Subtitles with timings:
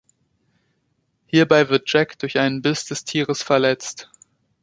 [1.27, 4.09] Hierbei wird Jack durch einen Biss des Tieres verletzt.